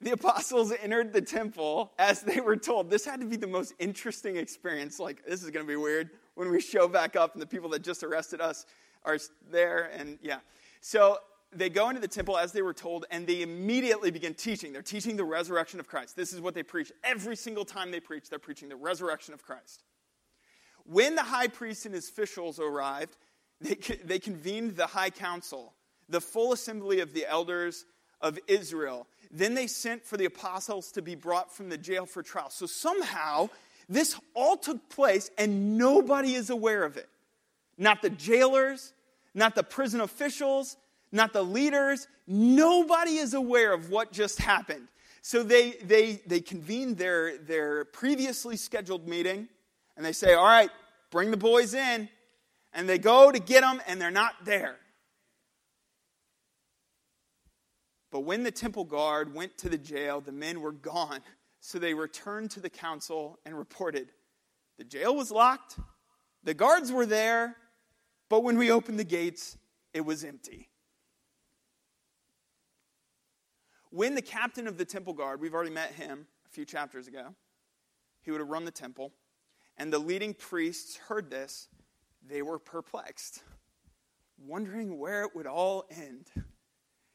[0.00, 2.90] the apostles entered the temple as they were told.
[2.90, 5.00] This had to be the most interesting experience.
[5.00, 7.70] Like, this is going to be weird when we show back up and the people
[7.70, 8.66] that just arrested us
[9.02, 9.16] are
[9.50, 9.90] there.
[9.96, 10.40] And yeah.
[10.82, 11.16] So
[11.54, 14.72] they go into the temple as they were told, and they immediately begin teaching.
[14.72, 16.16] They're teaching the resurrection of Christ.
[16.16, 16.92] This is what they preach.
[17.02, 19.82] Every single time they preach, they're preaching the resurrection of Christ.
[20.84, 23.16] When the high priest and his officials arrived,
[23.60, 25.74] they, they convened the high council,
[26.08, 27.84] the full assembly of the elders
[28.20, 29.06] of Israel.
[29.30, 32.50] Then they sent for the apostles to be brought from the jail for trial.
[32.50, 33.50] So somehow,
[33.88, 37.08] this all took place, and nobody is aware of it.
[37.76, 38.92] Not the jailers,
[39.34, 40.76] not the prison officials,
[41.14, 42.08] not the leaders.
[42.26, 44.88] Nobody is aware of what just happened.
[45.22, 49.48] So they, they, they convene their, their previously scheduled meeting
[49.96, 50.70] and they say, All right,
[51.10, 52.08] bring the boys in.
[52.74, 54.76] And they go to get them and they're not there.
[58.10, 61.20] But when the temple guard went to the jail, the men were gone.
[61.60, 64.10] So they returned to the council and reported
[64.76, 65.78] the jail was locked,
[66.42, 67.56] the guards were there,
[68.28, 69.56] but when we opened the gates,
[69.92, 70.68] it was empty.
[73.94, 77.32] When the captain of the temple guard, we've already met him a few chapters ago,
[78.22, 79.12] he would have run the temple,
[79.76, 81.68] and the leading priests heard this,
[82.26, 83.44] they were perplexed,
[84.36, 86.26] wondering where it would all end.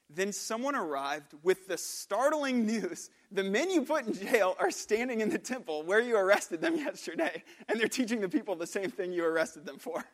[0.09, 5.19] Then someone arrived with the startling news the men you put in jail are standing
[5.19, 8.89] in the temple where you arrested them yesterday, and they're teaching the people the same
[8.89, 10.05] thing you arrested them for.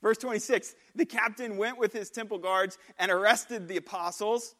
[0.00, 4.54] Verse 26 The captain went with his temple guards and arrested the apostles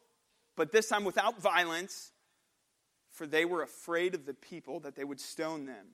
[0.55, 2.11] but this time without violence,
[3.11, 5.87] for they were afraid of the people that they would stone them.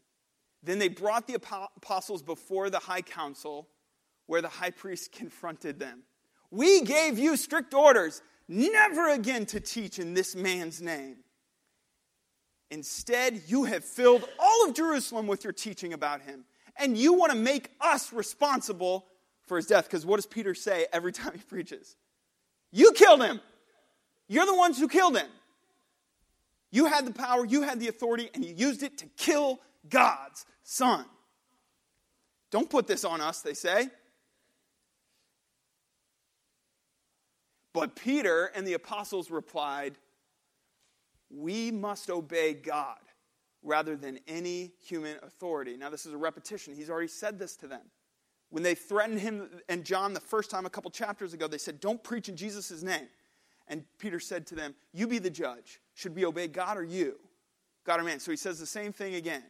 [0.63, 3.67] Then they brought the apostles before the high council,
[4.27, 6.03] where the high priest confronted them.
[6.51, 11.17] We gave you strict orders never again to teach in this man's name.
[12.69, 16.45] Instead, you have filled all of Jerusalem with your teaching about him.
[16.77, 19.05] And you want to make us responsible
[19.45, 19.85] for his death.
[19.85, 21.95] Because what does Peter say every time he preaches?
[22.71, 23.41] You killed him.
[24.31, 25.27] You're the ones who killed him.
[26.71, 30.45] You had the power, you had the authority, and you used it to kill God's
[30.63, 31.03] son.
[32.49, 33.89] Don't put this on us, they say.
[37.73, 39.97] But Peter and the apostles replied,
[41.29, 42.99] We must obey God
[43.61, 45.75] rather than any human authority.
[45.75, 46.73] Now, this is a repetition.
[46.73, 47.83] He's already said this to them.
[48.49, 51.81] When they threatened him and John the first time a couple chapters ago, they said,
[51.81, 53.09] Don't preach in Jesus' name.
[53.71, 55.79] And Peter said to them, You be the judge.
[55.95, 57.15] Should we obey God or you?
[57.85, 58.19] God or man?
[58.19, 59.43] So he says the same thing again.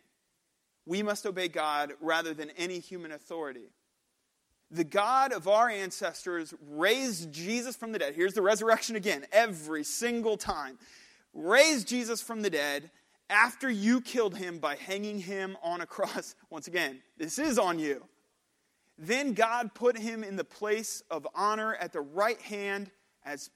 [0.85, 3.71] We must obey God rather than any human authority.
[4.69, 8.13] The God of our ancestors raised Jesus from the dead.
[8.15, 10.77] Here's the resurrection again, every single time.
[11.33, 12.91] Raised Jesus from the dead
[13.29, 16.35] after you killed him by hanging him on a cross.
[16.51, 18.05] Once again, this is on you.
[18.97, 22.91] Then God put him in the place of honor at the right hand
[23.25, 23.49] as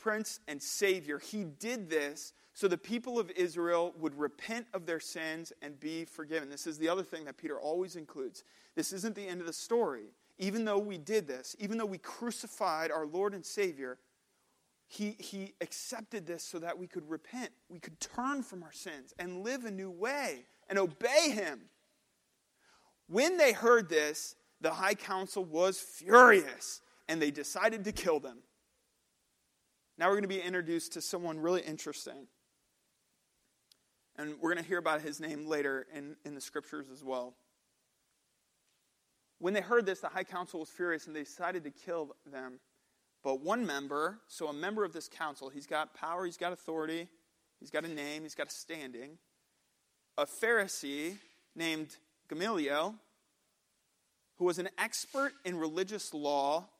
[0.00, 1.18] Prince and Savior.
[1.18, 6.04] He did this so the people of Israel would repent of their sins and be
[6.04, 6.50] forgiven.
[6.50, 8.44] This is the other thing that Peter always includes.
[8.74, 10.12] This isn't the end of the story.
[10.38, 13.98] Even though we did this, even though we crucified our Lord and Savior,
[14.88, 17.50] he, he accepted this so that we could repent.
[17.68, 21.60] We could turn from our sins and live a new way and obey Him.
[23.06, 28.38] When they heard this, the high council was furious and they decided to kill them.
[30.00, 32.26] Now we're going to be introduced to someone really interesting.
[34.16, 37.34] And we're going to hear about his name later in, in the scriptures as well.
[39.40, 42.60] When they heard this, the high council was furious and they decided to kill them.
[43.22, 47.06] But one member, so a member of this council, he's got power, he's got authority,
[47.58, 49.18] he's got a name, he's got a standing.
[50.16, 51.18] A Pharisee
[51.54, 51.94] named
[52.30, 52.94] Gamaliel,
[54.38, 56.70] who was an expert in religious law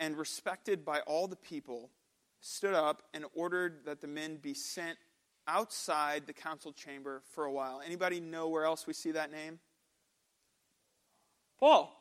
[0.00, 1.90] and respected by all the people,
[2.46, 4.96] stood up and ordered that the men be sent
[5.48, 7.82] outside the council chamber for a while.
[7.84, 9.58] Anybody know where else we see that name?
[11.58, 11.92] Paul.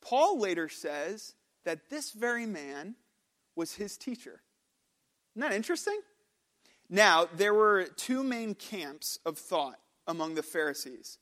[0.00, 1.34] Paul later says
[1.64, 2.94] that this very man
[3.56, 4.42] was his teacher.
[5.34, 6.00] Isn't that interesting?
[6.88, 11.18] Now, there were two main camps of thought among the Pharisees.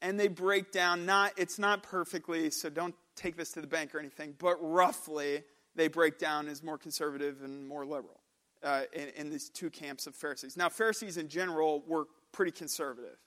[0.00, 3.94] And they break down, not, it's not perfectly, so don't take this to the bank
[3.94, 5.42] or anything, but roughly
[5.74, 8.20] they break down as more conservative and more liberal
[8.62, 10.56] uh, in, in these two camps of Pharisees.
[10.56, 13.18] Now, Pharisees in general were pretty conservative.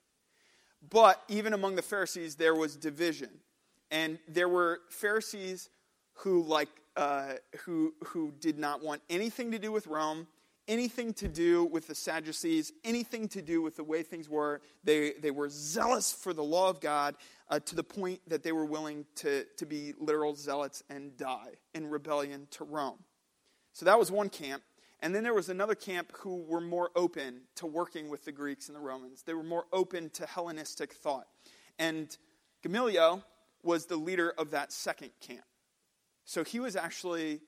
[0.89, 3.29] But even among the Pharisees, there was division.
[3.91, 5.69] And there were Pharisees
[6.13, 10.27] who, like, uh, who, who did not want anything to do with Rome,
[10.67, 14.61] anything to do with the Sadducees, anything to do with the way things were.
[14.83, 17.15] They, they were zealous for the law of God
[17.49, 21.51] uh, to the point that they were willing to, to be literal zealots and die
[21.73, 22.99] in rebellion to Rome.
[23.73, 24.63] So that was one camp.
[25.01, 28.67] And then there was another camp who were more open to working with the Greeks
[28.67, 29.23] and the Romans.
[29.23, 31.27] They were more open to Hellenistic thought.
[31.77, 32.15] And
[32.63, 33.23] Gamaliel
[33.61, 35.43] was the leader of that second camp.
[36.23, 37.41] So he was actually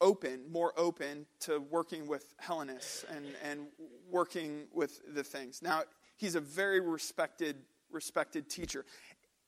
[0.00, 3.66] open, more open to working with Hellenists and, and
[4.10, 5.60] working with the things.
[5.62, 5.82] Now,
[6.16, 7.56] he's a very respected,
[7.90, 8.84] respected teacher.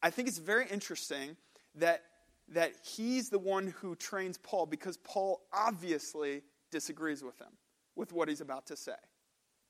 [0.03, 1.37] I think it's very interesting
[1.77, 2.03] that,
[2.49, 7.53] that he's the one who trains Paul because Paul obviously disagrees with him,
[7.97, 8.93] with what he's about to say.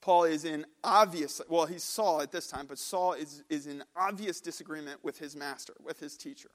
[0.00, 3.84] Paul is in obvious, well, he's Saul at this time, but Saul is, is in
[3.96, 6.50] obvious disagreement with his master, with his teacher.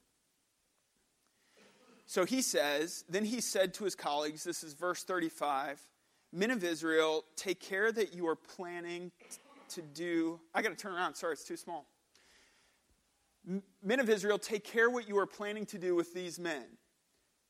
[2.08, 5.80] So he says, Then he said to his colleagues, this is verse 35
[6.34, 9.12] Men of Israel, take care that you are planning
[9.70, 10.40] to do.
[10.54, 11.16] I got to turn around.
[11.16, 11.86] Sorry, it's too small.
[13.82, 16.66] Men of Israel, take care what you are planning to do with these men.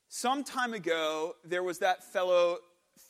[0.10, 2.60] Some time ago, there was that fellow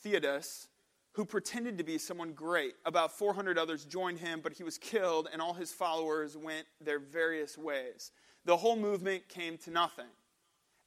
[0.06, 0.68] Theudas
[1.12, 2.76] who pretended to be someone great.
[2.86, 7.00] About 400 others joined him, but he was killed, and all his followers went their
[7.00, 8.12] various ways.
[8.46, 10.06] The whole movement came to nothing.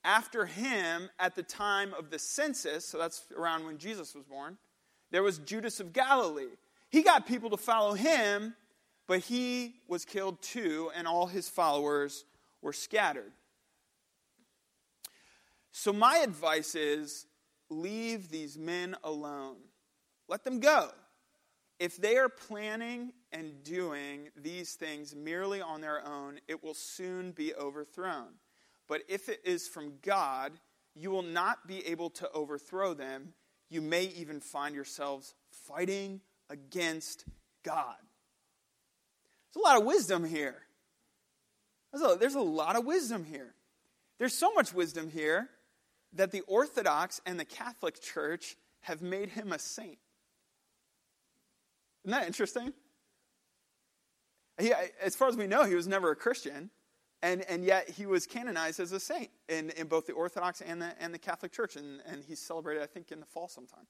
[0.03, 4.57] After him, at the time of the census, so that's around when Jesus was born,
[5.11, 6.57] there was Judas of Galilee.
[6.89, 8.55] He got people to follow him,
[9.07, 12.25] but he was killed too, and all his followers
[12.63, 13.33] were scattered.
[15.73, 17.27] So, my advice is
[17.69, 19.57] leave these men alone.
[20.29, 20.91] Let them go.
[21.79, 27.33] If they are planning and doing these things merely on their own, it will soon
[27.33, 28.29] be overthrown.
[28.91, 30.51] But if it is from God,
[30.97, 33.35] you will not be able to overthrow them.
[33.69, 35.33] You may even find yourselves
[35.69, 36.21] fighting
[36.51, 37.25] against
[37.65, 37.95] God.
[39.55, 40.57] There's a lot of wisdom here.
[41.93, 43.55] There's a, there's a lot of wisdom here.
[44.19, 45.49] There's so much wisdom here
[46.15, 49.99] that the Orthodox and the Catholic Church have made him a saint.
[52.05, 52.73] Isn't that interesting?
[54.59, 56.71] He, as far as we know, he was never a Christian,
[57.23, 60.81] and, and yet he was canonized as a saint in, in both the Orthodox and
[60.81, 63.87] the, and the Catholic Church, and, and he's celebrated, I think, in the fall sometime.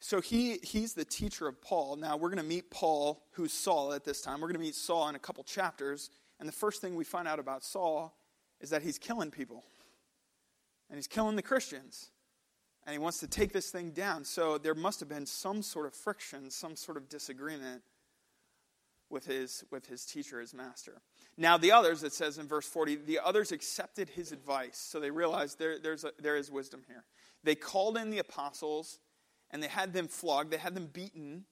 [0.00, 1.96] So he, he's the teacher of Paul.
[1.96, 4.40] Now we're going to meet Paul, who's Saul at this time.
[4.40, 7.28] We're going to meet Saul in a couple chapters, and the first thing we find
[7.28, 8.16] out about Saul
[8.60, 9.64] is that he's killing people,
[10.88, 12.10] and he's killing the Christians
[12.88, 14.24] and he wants to take this thing down.
[14.24, 17.82] So there must have been some sort of friction, some sort of disagreement
[19.10, 21.00] with his, with his teacher, his master.
[21.36, 24.76] Now, the others, it says in verse 40, the others accepted his advice.
[24.78, 27.04] So they realized there, there's a, there is wisdom here.
[27.44, 28.98] They called in the apostles
[29.50, 31.44] and they had them flogged, they had them beaten.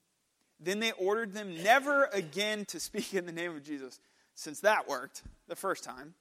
[0.60, 4.00] Then they ordered them never again to speak in the name of Jesus,
[4.34, 6.14] since that worked the first time.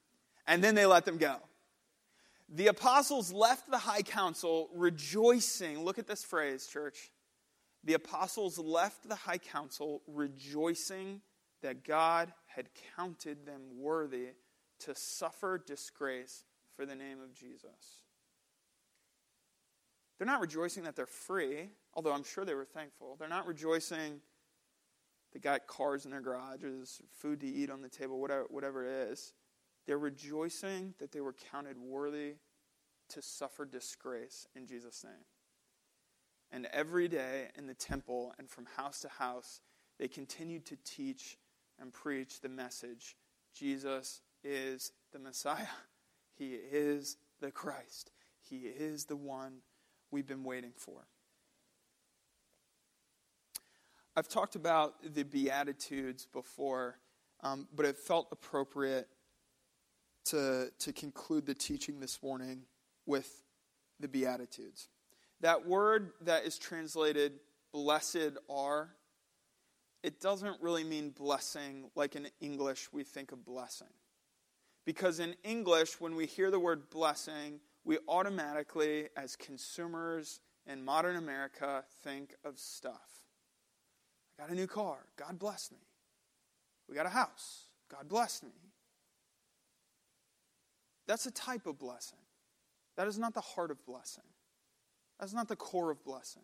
[0.48, 1.38] And then they let them go.
[2.48, 5.84] The apostles left the high council rejoicing.
[5.84, 7.10] Look at this phrase, church.
[7.86, 11.22] The apostles left the high council rejoicing
[11.62, 14.30] that God had counted them worthy
[14.80, 16.44] to suffer disgrace
[16.76, 18.04] for the name of Jesus.
[20.18, 23.16] They're not rejoicing that they're free, although I'm sure they were thankful.
[23.20, 24.22] They're not rejoicing
[25.36, 29.12] they got cars in their garages, food to eat on the table, whatever, whatever it
[29.12, 29.34] is.
[29.86, 32.36] They're rejoicing that they were counted worthy
[33.10, 35.26] to suffer disgrace in Jesus' name.
[36.52, 39.62] And every day in the temple and from house to house,
[40.00, 41.38] they continued to teach
[41.80, 43.16] and preach the message
[43.54, 45.66] Jesus is the Messiah.
[46.38, 48.12] He is the Christ.
[48.42, 49.60] He is the one
[50.12, 51.08] we've been waiting for.
[54.18, 57.00] I've talked about the Beatitudes before,
[57.42, 59.08] um, but it felt appropriate
[60.26, 62.64] to, to conclude the teaching this morning
[63.06, 63.44] with
[64.00, 64.90] the Beatitudes.
[65.42, 67.34] That word that is translated
[67.72, 68.90] blessed are,
[70.02, 73.88] it doesn't really mean blessing like in English we think of blessing.
[74.86, 81.16] Because in English, when we hear the word blessing, we automatically, as consumers in modern
[81.16, 83.24] America, think of stuff.
[84.38, 84.98] I got a new car.
[85.18, 85.80] God bless me.
[86.88, 87.66] We got a house.
[87.90, 88.52] God bless me.
[91.08, 92.20] That's a type of blessing.
[92.96, 94.24] That is not the heart of blessing.
[95.20, 96.44] That's not the core of blessing.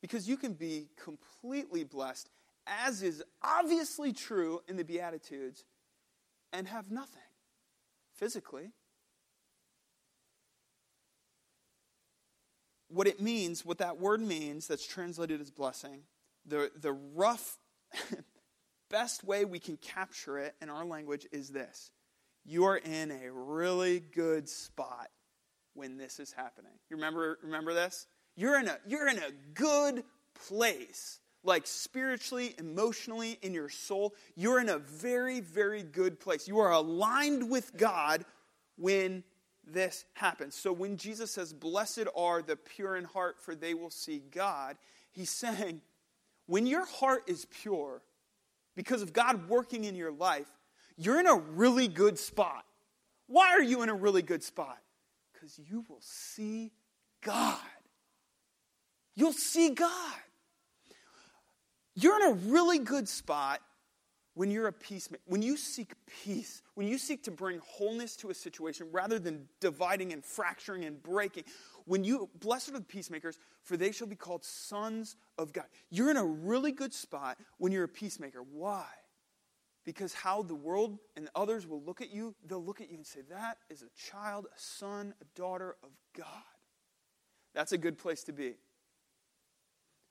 [0.00, 2.30] Because you can be completely blessed,
[2.66, 5.64] as is obviously true in the Beatitudes,
[6.52, 7.20] and have nothing
[8.14, 8.72] physically.
[12.88, 16.02] What it means, what that word means that's translated as blessing,
[16.46, 17.58] the, the rough,
[18.90, 21.90] best way we can capture it in our language is this
[22.44, 25.08] you're in a really good spot
[25.80, 26.72] when this is happening.
[26.90, 28.06] You remember, remember this?
[28.36, 30.04] You're in, a, you're in a good
[30.46, 34.14] place, like spiritually, emotionally, in your soul.
[34.36, 36.46] You're in a very, very good place.
[36.46, 38.26] You are aligned with God
[38.76, 39.24] when
[39.66, 40.54] this happens.
[40.54, 44.76] So when Jesus says, Blessed are the pure in heart, for they will see God,
[45.10, 45.80] he's saying,
[46.46, 48.02] when your heart is pure,
[48.76, 50.48] because of God working in your life,
[50.98, 52.66] you're in a really good spot.
[53.28, 54.78] Why are you in a really good spot?
[55.40, 56.70] Because you will see
[57.22, 57.56] God.
[59.14, 60.14] You'll see God.
[61.94, 63.60] You're in a really good spot
[64.34, 65.92] when you're a peacemaker, when you seek
[66.24, 70.84] peace, when you seek to bring wholeness to a situation rather than dividing and fracturing
[70.84, 71.44] and breaking.
[71.84, 75.64] When you, blessed are the peacemakers, for they shall be called sons of God.
[75.90, 78.42] You're in a really good spot when you're a peacemaker.
[78.42, 78.86] Why?
[79.84, 83.06] Because how the world and others will look at you, they'll look at you and
[83.06, 86.26] say, That is a child, a son, a daughter of God.
[87.54, 88.54] That's a good place to be.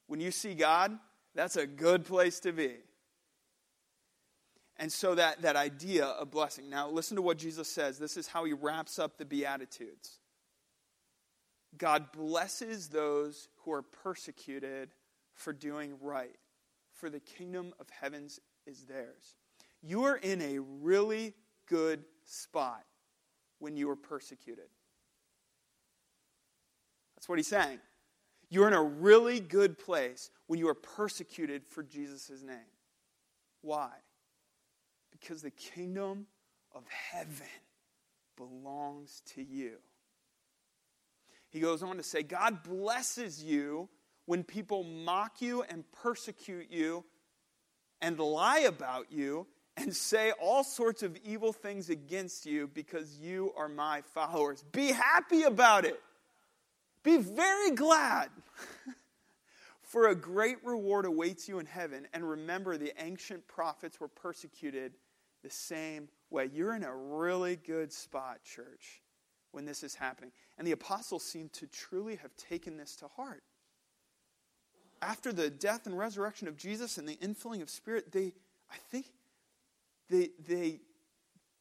[0.07, 0.97] When you see God,
[1.35, 2.77] that's a good place to be.
[4.77, 6.69] And so that, that idea of blessing.
[6.69, 7.99] Now, listen to what Jesus says.
[7.99, 10.19] This is how he wraps up the Beatitudes.
[11.77, 14.89] God blesses those who are persecuted
[15.33, 16.35] for doing right,
[16.93, 19.35] for the kingdom of heavens is theirs.
[19.81, 21.33] You are in a really
[21.67, 22.83] good spot
[23.59, 24.65] when you are persecuted.
[27.15, 27.79] That's what he's saying.
[28.49, 32.57] You're in a really good place when you are persecuted for Jesus' name.
[33.61, 33.89] Why?
[35.11, 36.25] Because the kingdom
[36.73, 37.47] of heaven
[38.37, 39.77] belongs to you.
[41.49, 43.89] He goes on to say, God blesses you
[44.25, 47.03] when people mock you and persecute you
[48.01, 49.47] and lie about you
[49.79, 54.63] and say all sorts of evil things against you because you are my followers.
[54.71, 55.99] Be happy about it.
[57.03, 58.29] Be very glad.
[59.83, 62.07] For a great reward awaits you in heaven.
[62.13, 64.93] And remember, the ancient prophets were persecuted
[65.43, 66.49] the same way.
[66.53, 69.01] You're in a really good spot, church,
[69.51, 70.31] when this is happening.
[70.57, 73.41] And the apostles seem to truly have taken this to heart.
[75.01, 78.33] After the death and resurrection of Jesus and the infilling of Spirit, they,
[78.69, 79.05] I think,
[80.09, 80.79] they, they,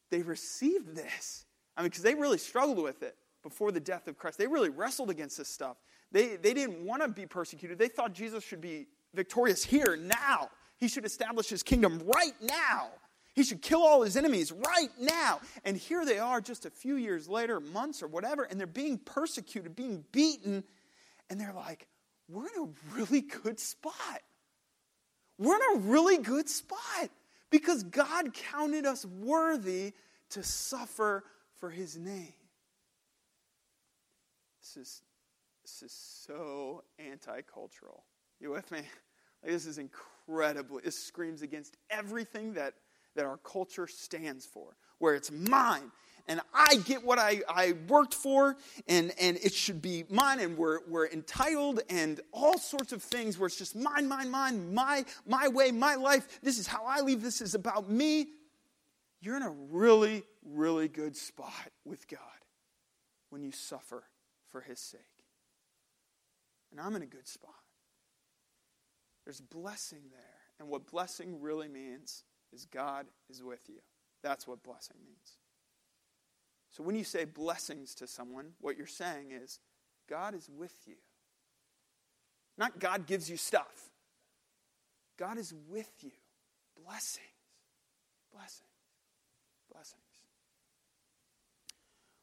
[0.09, 1.45] they received this.
[1.77, 4.37] I mean, because they really struggled with it before the death of Christ.
[4.37, 5.77] They really wrestled against this stuff.
[6.11, 7.77] They, they didn't want to be persecuted.
[7.77, 10.49] They thought Jesus should be victorious here, now.
[10.77, 12.89] He should establish his kingdom right now.
[13.33, 15.39] He should kill all his enemies right now.
[15.63, 18.97] And here they are just a few years later, months or whatever, and they're being
[18.97, 20.63] persecuted, being beaten.
[21.29, 21.87] And they're like,
[22.27, 23.93] we're in a really good spot.
[25.37, 27.09] We're in a really good spot
[27.49, 29.93] because God counted us worthy
[30.31, 31.23] to suffer
[31.57, 32.33] for his name.
[34.61, 35.01] This is,
[35.63, 38.03] this is so anti cultural.
[38.39, 38.79] You with me?
[39.43, 42.73] Like, this is incredibly, it screams against everything that,
[43.15, 45.91] that our culture stands for, where it's mine
[46.27, 48.57] and I get what I, I worked for,
[48.87, 53.37] and, and it should be mine, and we're, we're entitled, and all sorts of things
[53.37, 56.39] where it's just mine, mine, mine, my, my way, my life.
[56.41, 57.21] This is how I live.
[57.21, 58.27] This is about me.
[59.21, 62.19] You're in a really, really good spot with God
[63.29, 64.03] when you suffer
[64.51, 65.01] for His sake.
[66.71, 67.53] And I'm in a good spot.
[69.25, 70.19] There's blessing there.
[70.59, 73.79] And what blessing really means is God is with you.
[74.23, 75.37] That's what blessing means.
[76.71, 79.59] So when you say blessings to someone, what you're saying is
[80.07, 80.95] God is with you.
[82.57, 83.89] Not God gives you stuff.
[85.17, 86.11] God is with you.
[86.85, 87.25] Blessings.
[88.33, 88.61] Blessings.
[89.71, 90.01] Blessings.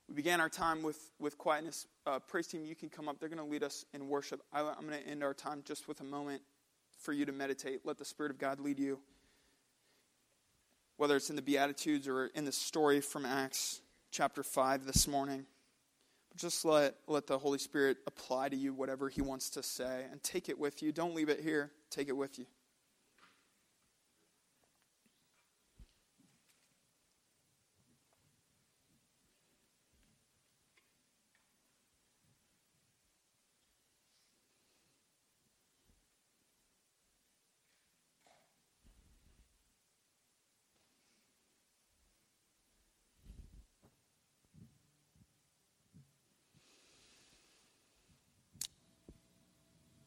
[0.09, 1.87] We began our time with, with quietness.
[2.07, 3.19] Uh, praise team, you can come up.
[3.19, 4.41] They're going to lead us in worship.
[4.53, 6.43] I, I'm going to end our time just with a moment
[6.97, 7.81] for you to meditate.
[7.85, 9.01] Let the Spirit of God lead you,
[10.97, 13.81] whether it's in the Beatitudes or in the story from Acts
[14.11, 15.47] chapter 5 this morning.
[16.37, 20.23] Just let, let the Holy Spirit apply to you whatever He wants to say and
[20.23, 20.93] take it with you.
[20.93, 22.47] Don't leave it here, take it with you.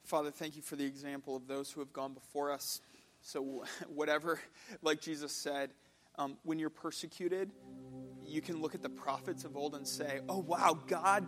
[0.10, 2.82] Father, thank you for the example of those who have gone before us.
[3.22, 4.39] So, whatever,
[4.82, 5.70] like Jesus said,
[6.18, 7.51] um, when you're persecuted,
[8.26, 11.28] you can look at the prophets of old and say, oh, wow, God,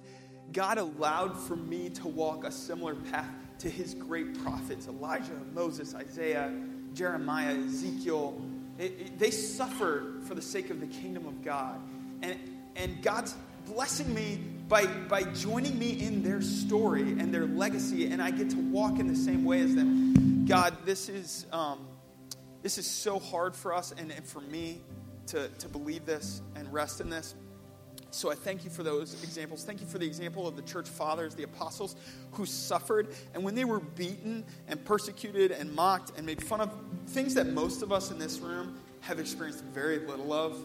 [0.52, 3.28] God allowed for me to walk a similar path
[3.58, 6.50] to his great prophets Elijah, Moses, Isaiah,
[6.94, 8.40] Jeremiah, Ezekiel.
[8.78, 11.78] It, it, they suffered for the sake of the kingdom of God.
[12.22, 12.38] And,
[12.76, 14.40] and God's blessing me
[14.72, 18.98] by, by joining me in their story and their legacy, and I get to walk
[18.98, 20.46] in the same way as them.
[20.48, 21.86] God, this is, um,
[22.62, 24.80] this is so hard for us and, and for me
[25.26, 27.34] to, to believe this and rest in this.
[28.12, 29.62] So I thank you for those examples.
[29.62, 31.94] Thank you for the example of the church fathers, the apostles,
[32.30, 33.08] who suffered.
[33.34, 36.72] And when they were beaten and persecuted and mocked and made fun of,
[37.08, 40.56] things that most of us in this room have experienced very little of,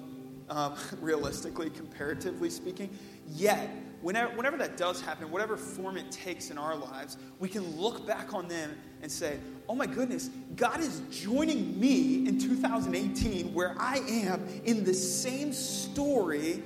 [0.49, 2.89] um, realistically, comparatively speaking,
[3.27, 3.69] yet
[4.01, 8.05] whenever, whenever that does happen, whatever form it takes in our lives, we can look
[8.05, 13.75] back on them and say, oh my goodness, God is joining me in 2018 where
[13.79, 16.63] I am in the same story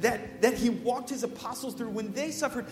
[0.00, 2.66] that, that He walked His apostles through when they suffered.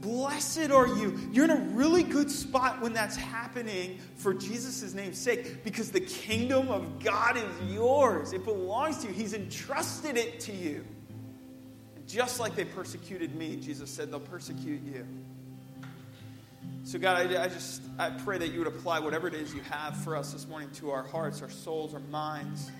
[0.00, 1.16] Blessed are you.
[1.30, 6.00] You're in a really good spot when that's happening for Jesus' name's sake because the
[6.00, 8.32] kingdom of God is yours.
[8.32, 9.12] It belongs to you.
[9.12, 10.84] He's entrusted it to you.
[12.12, 15.06] Just like they persecuted me, Jesus said, they'll persecute you.
[16.84, 19.62] So, God, I, I, just I pray that you would apply whatever it is you
[19.62, 22.70] have for us this morning to our hearts, our souls, our minds.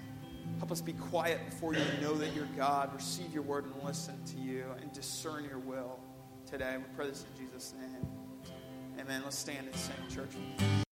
[0.58, 2.92] Help us be quiet before you know that you're God.
[2.94, 5.98] Receive your word and listen to you and discern your will
[6.44, 6.76] today.
[6.76, 8.06] We pray this in Jesus' name.
[9.00, 9.22] Amen.
[9.24, 10.82] Let's stand and sing, church.